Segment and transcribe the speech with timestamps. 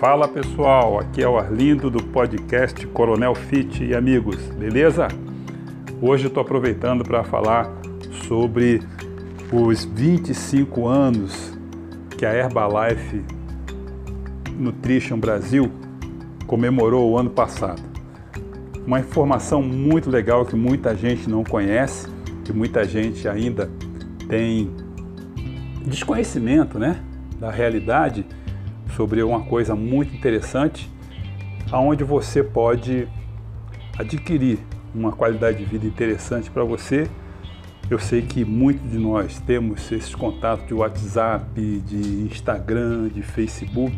[0.00, 5.08] Fala pessoal, aqui é o Arlindo do podcast Coronel Fit e amigos, beleza?
[6.02, 7.72] Hoje eu estou aproveitando para falar
[8.28, 8.82] sobre
[9.50, 11.58] os 25 anos
[12.10, 13.24] que a Herbalife
[14.58, 15.72] Nutrition Brasil
[16.46, 17.80] comemorou o ano passado.
[18.86, 22.06] Uma informação muito legal que muita gente não conhece,
[22.44, 23.70] que muita gente ainda
[24.28, 24.70] tem
[25.86, 27.00] desconhecimento, né,
[27.40, 28.26] da realidade
[28.96, 30.90] sobre uma coisa muito interessante,
[31.70, 33.06] aonde você pode
[33.98, 34.58] adquirir
[34.94, 37.06] uma qualidade de vida interessante para você.
[37.90, 43.96] Eu sei que muitos de nós temos esses contatos de WhatsApp, de Instagram, de Facebook.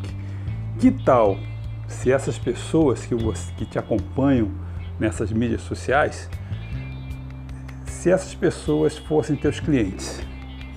[0.79, 1.39] Que tal
[1.87, 4.51] se essas pessoas que, você, que te acompanham
[4.99, 6.29] nessas mídias sociais,
[7.87, 10.21] se essas pessoas fossem teus clientes,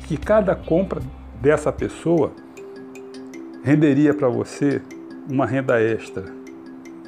[0.08, 1.02] que cada compra
[1.42, 2.32] dessa pessoa
[3.64, 4.82] renderia para você
[5.30, 6.26] uma renda extra.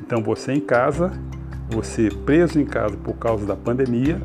[0.01, 1.11] Então você em casa,
[1.69, 4.21] você preso em casa por causa da pandemia,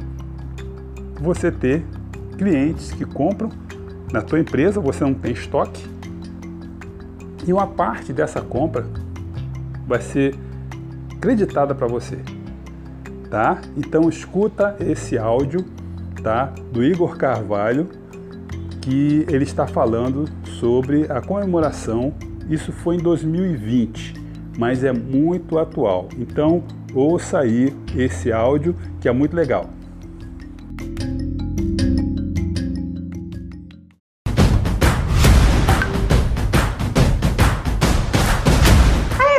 [1.20, 1.84] você ter
[2.36, 3.50] clientes que compram
[4.12, 5.84] na tua empresa, você não tem estoque,
[7.46, 8.86] e uma parte dessa compra
[9.86, 10.34] vai ser
[11.20, 12.18] creditada para você,
[13.30, 13.60] tá?
[13.76, 15.64] Então escuta esse áudio,
[16.22, 16.52] tá?
[16.72, 17.88] Do Igor Carvalho,
[18.82, 20.26] que ele está falando
[20.58, 22.12] sobre a comemoração.
[22.48, 24.14] Isso foi em 2020,
[24.58, 26.08] mas é muito atual.
[26.18, 26.62] Então,
[26.94, 29.68] ouça aí esse áudio que é muito legal.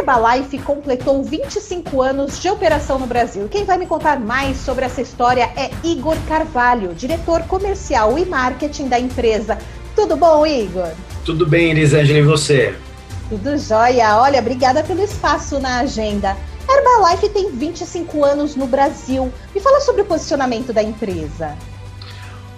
[0.09, 3.47] Herbalife completou 25 anos de operação no Brasil.
[3.47, 8.87] Quem vai me contar mais sobre essa história é Igor Carvalho, diretor comercial e marketing
[8.87, 9.59] da empresa.
[9.99, 10.93] Tudo bom, Igor?
[11.25, 12.73] Tudo bem, Elisângela, e você?
[13.27, 14.15] Tudo jóia.
[14.15, 16.37] Olha, obrigada pelo espaço na agenda.
[16.69, 19.29] Herbalife tem 25 anos no Brasil.
[19.53, 21.53] Me fala sobre o posicionamento da empresa.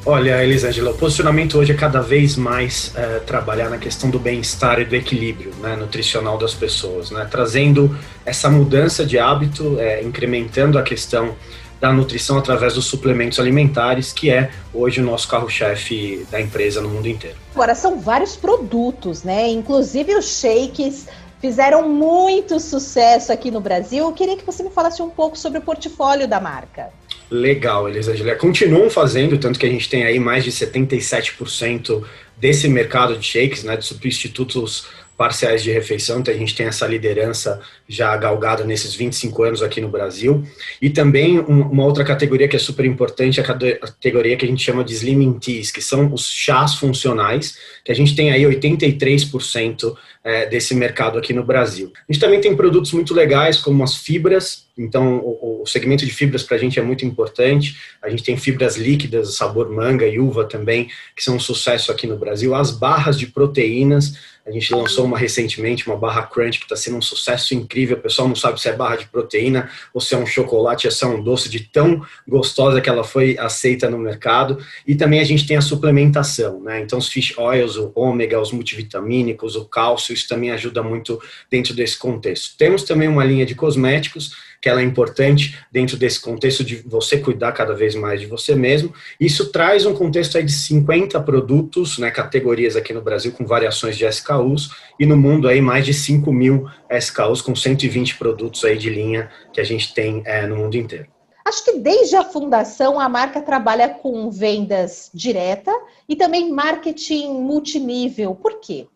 [0.05, 4.79] Olha, Elisângela, o posicionamento hoje é cada vez mais é, trabalhar na questão do bem-estar
[4.79, 10.77] e do equilíbrio né, nutricional das pessoas, né, trazendo essa mudança de hábito, é, incrementando
[10.77, 11.33] a questão
[11.81, 16.87] da nutrição através dos suplementos alimentares, que é hoje o nosso carro-chefe da empresa no
[16.87, 17.35] mundo inteiro.
[17.55, 19.49] Agora, são vários produtos, né?
[19.49, 21.07] Inclusive os shakes
[21.41, 24.05] fizeram muito sucesso aqui no Brasil.
[24.05, 26.89] Eu queria que você me falasse um pouco sobre o portfólio da marca.
[27.31, 28.35] Legal, Elisângela.
[28.35, 32.03] Continuam fazendo, tanto que a gente tem aí mais de 77%
[32.37, 34.85] desse mercado de shakes, né, de substitutos
[35.21, 39.79] parciais de refeição, então a gente tem essa liderança já galgada nesses 25 anos aqui
[39.79, 40.43] no Brasil.
[40.81, 44.83] E também uma outra categoria que é super importante, a categoria que a gente chama
[44.83, 47.55] de Slimming Teas, que são os chás funcionais,
[47.85, 51.93] que a gente tem aí 83% é, desse mercado aqui no Brasil.
[52.09, 56.11] A gente também tem produtos muito legais, como as fibras, então o, o segmento de
[56.11, 57.77] fibras para a gente é muito importante.
[58.01, 62.07] A gente tem fibras líquidas, sabor manga e uva também, que são um sucesso aqui
[62.07, 62.55] no Brasil.
[62.55, 64.13] As barras de proteínas,
[64.45, 67.97] a gente lançou uma recentemente, uma barra crunch, que está sendo um sucesso incrível.
[67.97, 71.03] O pessoal não sabe se é barra de proteína ou se é um chocolate, se
[71.03, 74.57] é um doce de tão gostosa que ela foi aceita no mercado.
[74.87, 76.81] E também a gente tem a suplementação, né?
[76.81, 81.75] Então, os fish oils, o ômega, os multivitamínicos, o cálcio, isso também ajuda muito dentro
[81.75, 82.57] desse contexto.
[82.57, 84.31] Temos também uma linha de cosméticos
[84.61, 88.53] que ela é importante dentro desse contexto de você cuidar cada vez mais de você
[88.53, 88.94] mesmo.
[89.19, 93.97] Isso traz um contexto aí de 50 produtos, né, categorias aqui no Brasil com variações
[93.97, 98.77] de SKUs e no mundo aí mais de 5 mil SKUs com 120 produtos aí
[98.77, 101.07] de linha que a gente tem é, no mundo inteiro.
[101.43, 105.72] Acho que desde a fundação a marca trabalha com vendas direta
[106.07, 108.35] e também marketing multinível.
[108.35, 108.88] Por quê?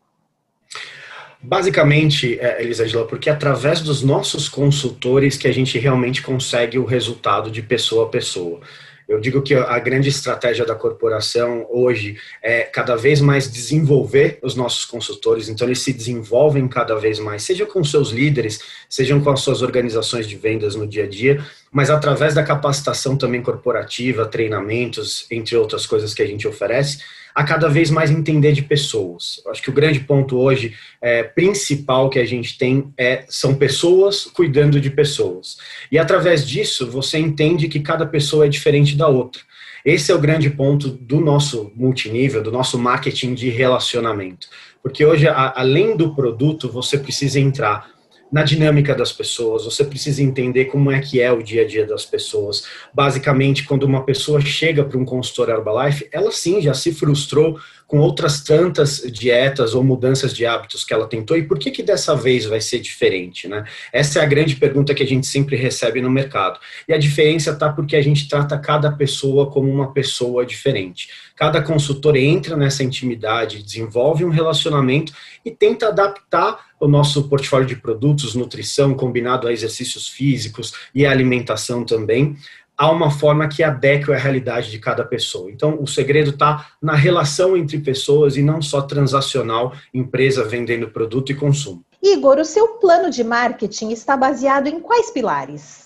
[1.47, 6.85] Basicamente, é, Elisângela, porque é através dos nossos consultores que a gente realmente consegue o
[6.85, 8.61] resultado de pessoa a pessoa.
[9.07, 14.55] Eu digo que a grande estratégia da corporação hoje é cada vez mais desenvolver os
[14.55, 18.59] nossos consultores, então eles se desenvolvem cada vez mais, seja com seus líderes,
[18.89, 21.45] sejam com as suas organizações de vendas no dia a dia,
[21.75, 26.99] mas através da capacitação também corporativa, treinamentos, entre outras coisas que a gente oferece,
[27.35, 29.41] a cada vez mais entender de pessoas.
[29.43, 33.53] Eu acho que o grande ponto hoje é, principal que a gente tem é são
[33.55, 35.57] pessoas cuidando de pessoas.
[35.91, 39.41] E através disso você entende que cada pessoa é diferente da outra.
[39.83, 44.47] Esse é o grande ponto do nosso multinível, do nosso marketing de relacionamento.
[44.81, 47.94] Porque hoje, a, além do produto, você precisa entrar
[48.31, 51.85] na dinâmica das pessoas, você precisa entender como é que é o dia a dia
[51.85, 52.65] das pessoas.
[52.93, 57.99] Basicamente, quando uma pessoa chega para um consultor Herbalife, ela sim já se frustrou com
[57.99, 62.15] outras tantas dietas ou mudanças de hábitos que ela tentou e por que que dessa
[62.15, 63.63] vez vai ser diferente, né?
[63.93, 66.59] Essa é a grande pergunta que a gente sempre recebe no mercado.
[66.87, 71.09] E a diferença está porque a gente trata cada pessoa como uma pessoa diferente.
[71.35, 77.75] Cada consultor entra nessa intimidade, desenvolve um relacionamento e tenta adaptar o nosso portfólio de
[77.75, 82.35] produtos, nutrição, combinado a exercícios físicos e alimentação também,
[82.77, 85.49] a uma forma que adeque à realidade de cada pessoa.
[85.49, 91.31] Então, o segredo está na relação entre pessoas e não só transacional, empresa vendendo produto
[91.31, 91.83] e consumo.
[92.03, 95.84] Igor, o seu plano de marketing está baseado em quais pilares?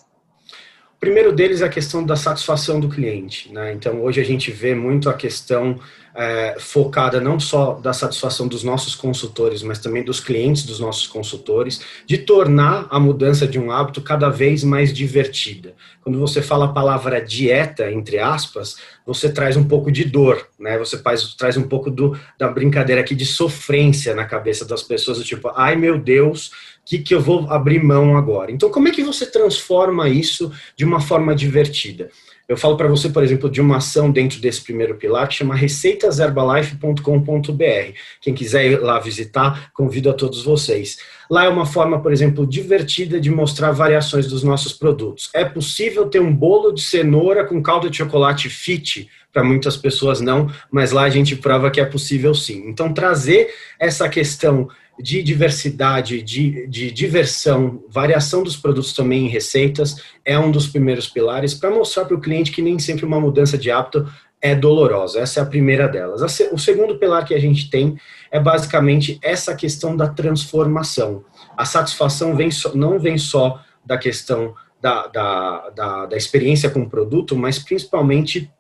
[1.00, 3.52] Primeiro deles é a questão da satisfação do cliente.
[3.54, 3.74] Né?
[3.74, 5.80] Então, hoje a gente vê muito a questão
[6.14, 11.08] é, focada não só da satisfação dos nossos consultores, mas também dos clientes dos nossos
[11.08, 15.74] consultores, de tornar a mudança de um hábito cada vez mais divertida.
[16.02, 20.78] Quando você fala a palavra dieta, entre aspas, você traz um pouco de dor, né?
[20.78, 25.24] Você faz, traz um pouco do, da brincadeira aqui de sofrência na cabeça das pessoas,
[25.24, 26.52] tipo, ai meu Deus,
[26.90, 28.52] que, que eu vou abrir mão agora?
[28.52, 32.10] Então, como é que você transforma isso de uma forma divertida?
[32.48, 35.54] Eu falo para você, por exemplo, de uma ação dentro desse primeiro pilar que chama
[35.54, 37.94] receitaserbalife.com.br.
[38.20, 40.98] Quem quiser ir lá visitar, convido a todos vocês.
[41.30, 45.30] Lá é uma forma, por exemplo, divertida de mostrar variações dos nossos produtos.
[45.32, 49.08] É possível ter um bolo de cenoura com calda de chocolate fit?
[49.32, 52.64] Para muitas pessoas não, mas lá a gente prova que é possível sim.
[52.66, 54.68] Então, trazer essa questão
[55.02, 61.08] de diversidade, de, de diversão, variação dos produtos também em receitas, é um dos primeiros
[61.08, 64.08] pilares para mostrar para o cliente que nem sempre uma mudança de hábito
[64.42, 65.20] é dolorosa.
[65.20, 66.22] Essa é a primeira delas.
[66.52, 67.98] O segundo pilar que a gente tem
[68.32, 71.24] é basicamente essa questão da transformação.
[71.58, 76.82] A satisfação vem só, não vem só da questão da, da, da, da experiência com
[76.82, 78.52] o produto, mas principalmente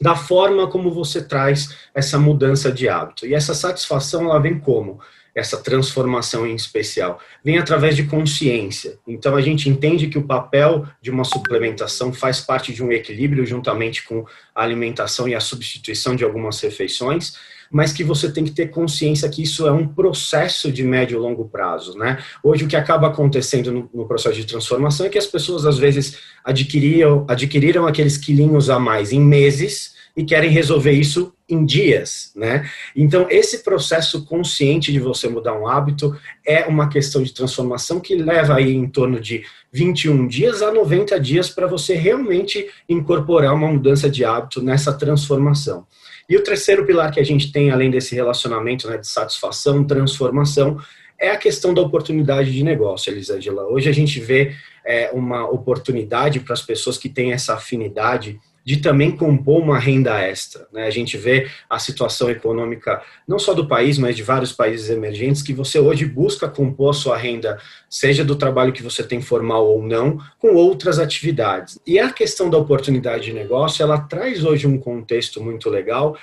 [0.00, 3.26] da forma como você traz essa mudança de hábito.
[3.26, 5.00] E essa satisfação ela vem como?
[5.34, 7.20] Essa transformação em especial?
[7.44, 8.98] Vem através de consciência.
[9.06, 13.46] Então a gente entende que o papel de uma suplementação faz parte de um equilíbrio
[13.46, 14.24] juntamente com
[14.54, 17.34] a alimentação e a substituição de algumas refeições,
[17.70, 21.20] mas que você tem que ter consciência que isso é um processo de médio e
[21.20, 22.18] longo prazo, né?
[22.42, 25.78] Hoje o que acaba acontecendo no, no processo de transformação é que as pessoas às
[25.78, 32.32] vezes adquiriam, adquiriram aqueles quilinhos a mais em meses, e querem resolver isso em dias,
[32.34, 32.70] né?
[32.94, 36.16] Então, esse processo consciente de você mudar um hábito
[36.46, 39.42] é uma questão de transformação que leva aí em torno de
[39.72, 45.86] 21 dias a 90 dias para você realmente incorporar uma mudança de hábito nessa transformação.
[46.28, 50.78] E o terceiro pilar que a gente tem, além desse relacionamento né, de satisfação, transformação,
[51.18, 53.64] é a questão da oportunidade de negócio, Elisângela.
[53.64, 54.54] Hoje a gente vê
[54.84, 60.18] é, uma oportunidade para as pessoas que têm essa afinidade de também compor uma renda
[60.20, 60.66] extra.
[60.72, 60.86] Né?
[60.86, 65.42] A gente vê a situação econômica, não só do país, mas de vários países emergentes,
[65.42, 67.58] que você hoje busca compor a sua renda,
[67.88, 71.78] seja do trabalho que você tem formal ou não, com outras atividades.
[71.86, 76.16] E a questão da oportunidade de negócio, ela traz hoje um contexto muito legal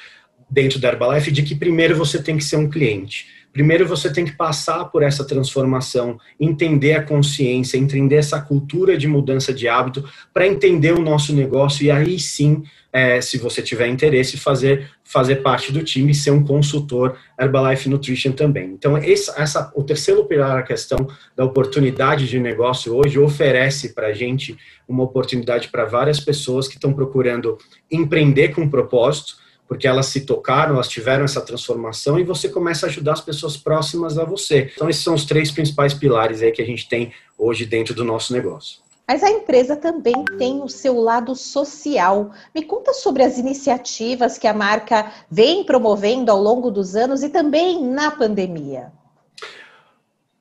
[0.50, 3.37] dentro da Herbalife de que primeiro você tem que ser um cliente.
[3.58, 9.08] Primeiro você tem que passar por essa transformação, entender a consciência, entender essa cultura de
[9.08, 12.62] mudança de hábito, para entender o nosso negócio e aí sim,
[12.94, 17.90] é, se você tiver interesse, fazer, fazer parte do time e ser um consultor Herbalife
[17.90, 18.70] Nutrition também.
[18.74, 24.10] Então, esse, essa, o terceiro pilar, a questão da oportunidade de negócio hoje, oferece para
[24.10, 24.56] a gente
[24.88, 27.58] uma oportunidade para várias pessoas que estão procurando
[27.90, 32.90] empreender com propósito, porque elas se tocaram, elas tiveram essa transformação e você começa a
[32.90, 34.72] ajudar as pessoas próximas a você.
[34.74, 38.04] Então, esses são os três principais pilares aí que a gente tem hoje dentro do
[38.04, 38.80] nosso negócio.
[39.08, 42.32] Mas a empresa também tem o seu lado social.
[42.54, 47.30] Me conta sobre as iniciativas que a marca vem promovendo ao longo dos anos e
[47.30, 48.92] também na pandemia.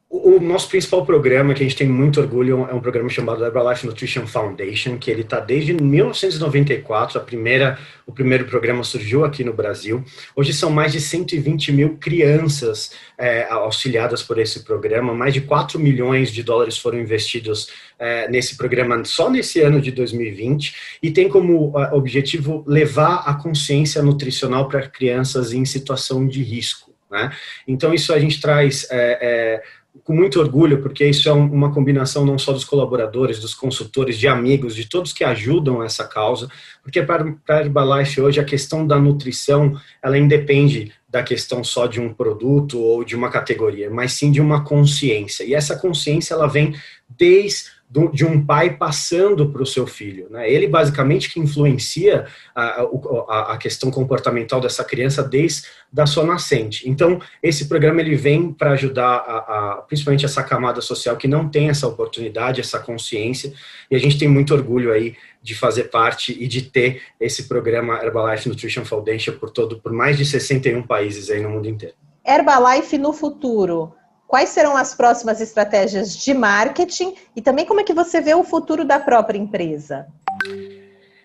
[0.09, 3.85] O nosso principal programa, que a gente tem muito orgulho, é um programa chamado Herbalife
[3.85, 9.53] Nutrition Foundation, que ele está desde 1994, a primeira, o primeiro programa surgiu aqui no
[9.53, 10.05] Brasil.
[10.37, 15.77] Hoje são mais de 120 mil crianças é, auxiliadas por esse programa, mais de 4
[15.77, 21.29] milhões de dólares foram investidos é, nesse programa só nesse ano de 2020, e tem
[21.29, 26.95] como objetivo levar a consciência nutricional para crianças em situação de risco.
[27.11, 27.33] Né?
[27.67, 28.87] Então, isso a gente traz...
[28.89, 33.55] É, é com muito orgulho, porque isso é uma combinação não só dos colaboradores, dos
[33.55, 36.49] consultores, de amigos, de todos que ajudam essa causa,
[36.83, 42.01] porque para a Herbalife hoje a questão da nutrição, ela independe da questão só de
[42.01, 45.45] um produto ou de uma categoria, mas sim de uma consciência.
[45.45, 46.75] E essa consciência ela vem
[47.09, 47.76] desde
[48.13, 50.27] de um pai passando para o seu filho.
[50.29, 50.51] Né?
[50.51, 56.89] Ele basicamente que influencia a, a, a, questão comportamental dessa criança desde da sua nascente.
[56.89, 61.49] Então, esse programa ele vem para ajudar a, a, principalmente essa camada social que não
[61.49, 63.53] tem essa oportunidade, essa consciência,
[63.91, 68.03] e a gente tem muito orgulho aí de fazer parte e de ter esse programa
[68.03, 71.95] Herbalife Nutrition Foundation por todo, por mais de 61 países aí no mundo inteiro.
[72.27, 73.95] Herbalife no futuro
[74.27, 78.43] Quais serão as próximas estratégias de marketing e também como é que você vê o
[78.43, 80.07] futuro da própria empresa?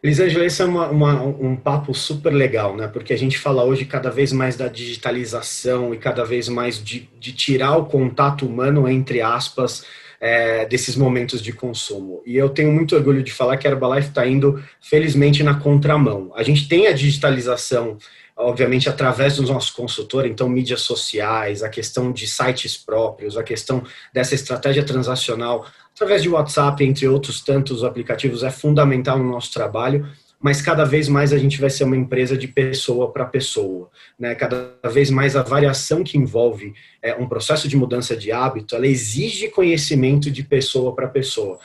[0.03, 2.87] Elisângela, esse é uma, uma, um papo super legal, né?
[2.87, 7.09] Porque a gente fala hoje cada vez mais da digitalização e cada vez mais de,
[7.19, 9.83] de tirar o contato humano, entre aspas,
[10.19, 12.21] é, desses momentos de consumo.
[12.25, 16.31] E eu tenho muito orgulho de falar que a Herbalife está indo, felizmente, na contramão.
[16.35, 17.97] A gente tem a digitalização
[18.41, 23.83] obviamente através do nosso consultor, então mídias sociais, a questão de sites próprios, a questão
[24.13, 30.07] dessa estratégia transacional, através de WhatsApp, entre outros tantos aplicativos, é fundamental no nosso trabalho,
[30.41, 34.33] mas cada vez mais a gente vai ser uma empresa de pessoa para pessoa, né?
[34.33, 38.87] Cada vez mais a variação que envolve é, um processo de mudança de hábito, ela
[38.87, 41.59] exige conhecimento de pessoa para pessoa.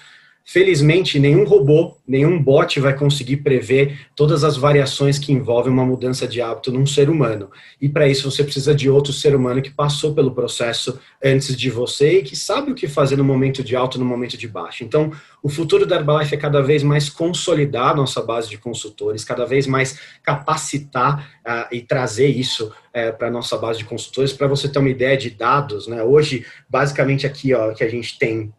[0.49, 6.25] Felizmente, nenhum robô, nenhum bot vai conseguir prever todas as variações que envolvem uma mudança
[6.25, 7.51] de hábito num ser humano.
[7.81, 11.69] E para isso você precisa de outro ser humano que passou pelo processo antes de
[11.69, 14.47] você e que sabe o que fazer no momento de alto e no momento de
[14.47, 14.85] baixo.
[14.85, 15.11] Então,
[15.43, 19.45] o futuro da Herbalife é cada vez mais consolidar a nossa base de consultores, cada
[19.45, 24.33] vez mais capacitar uh, e trazer isso uh, para nossa base de consultores.
[24.33, 26.05] Para você ter uma ideia de dados, né?
[26.05, 28.53] hoje, basicamente aqui ó, que a gente tem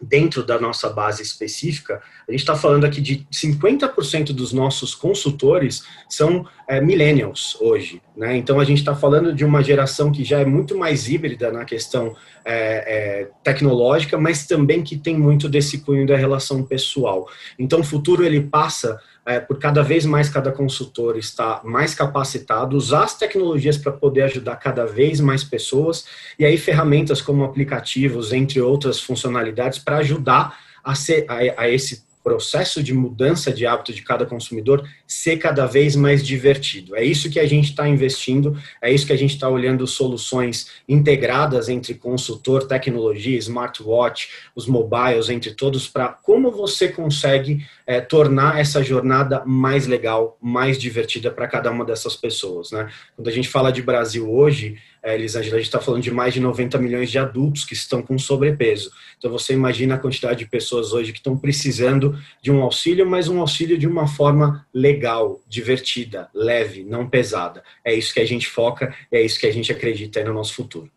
[0.00, 5.84] dentro da nossa base específica, a gente está falando aqui de 50% dos nossos consultores
[6.08, 8.02] são é, millennials hoje.
[8.16, 8.36] Né?
[8.36, 11.64] Então, a gente está falando de uma geração que já é muito mais híbrida na
[11.64, 17.28] questão é, é, tecnológica, mas também que tem muito desse cunho da relação pessoal.
[17.56, 22.76] Então, o futuro ele passa é, por cada vez mais cada consultor estar mais capacitado,
[22.76, 26.06] usar as tecnologias para poder ajudar cada vez mais pessoas,
[26.36, 32.05] e aí ferramentas como aplicativos, entre outras funcionalidades, para ajudar a, ser, a, a esse
[32.26, 36.96] processo de mudança de hábito de cada consumidor ser cada vez mais divertido.
[36.96, 40.68] É isso que a gente está investindo, é isso que a gente está olhando soluções
[40.88, 48.58] integradas entre consultor, tecnologia, smartwatch, os mobiles, entre todos, para como você consegue é, tornar
[48.58, 52.72] essa jornada mais legal, mais divertida para cada uma dessas pessoas.
[52.72, 52.90] Né?
[53.14, 54.76] Quando a gente fala de Brasil hoje,
[55.14, 58.18] Elisângela, a gente está falando de mais de 90 milhões de adultos que estão com
[58.18, 58.90] sobrepeso.
[59.18, 63.28] Então você imagina a quantidade de pessoas hoje que estão precisando de um auxílio, mas
[63.28, 67.62] um auxílio de uma forma legal, divertida, leve, não pesada.
[67.84, 70.90] É isso que a gente foca, é isso que a gente acredita no nosso futuro.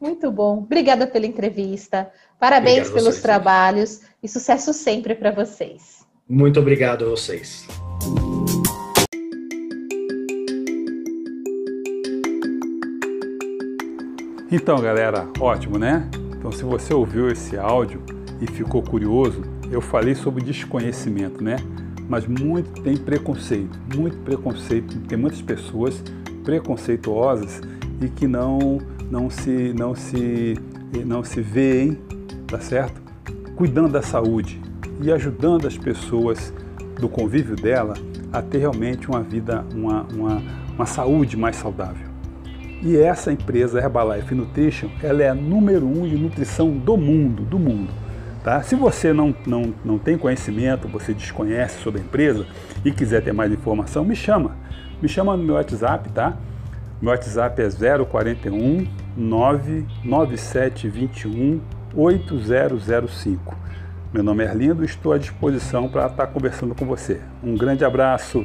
[0.00, 0.58] Muito bom.
[0.58, 2.10] Obrigada pela entrevista.
[2.40, 6.04] Parabéns obrigado pelos vocês, trabalhos e sucesso sempre para vocês.
[6.28, 7.66] Muito obrigado a vocês.
[14.54, 16.06] Então, galera, ótimo, né?
[16.36, 18.02] Então, se você ouviu esse áudio
[18.38, 19.40] e ficou curioso,
[19.70, 21.56] eu falei sobre desconhecimento, né?
[22.06, 24.94] Mas muito tem preconceito, muito preconceito.
[25.08, 26.04] Tem muitas pessoas
[26.44, 27.62] preconceituosas
[27.98, 28.78] e que não
[29.10, 30.58] não se não se
[31.06, 31.98] não se veem,
[32.46, 33.00] tá certo?
[33.56, 34.60] Cuidando da saúde
[35.00, 36.52] e ajudando as pessoas
[37.00, 37.94] do convívio dela
[38.30, 40.42] a ter realmente uma vida, uma, uma,
[40.76, 42.11] uma saúde mais saudável.
[42.82, 47.56] E essa empresa Herbalife Nutrition, ela é a número um de nutrição do mundo, do
[47.56, 47.92] mundo.
[48.42, 48.60] Tá?
[48.60, 52.44] Se você não, não, não tem conhecimento, você desconhece sobre a empresa
[52.84, 54.56] e quiser ter mais informação, me chama.
[55.00, 56.36] Me chama no meu WhatsApp, tá?
[57.00, 57.68] Meu WhatsApp é
[58.04, 58.84] 041
[59.16, 61.60] 99721
[61.94, 63.56] 8005.
[64.12, 67.20] Meu nome é Arlindo e estou à disposição para estar conversando com você.
[67.44, 68.44] Um grande abraço.